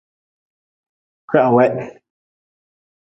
[1.29, 1.75] Kwihaweh.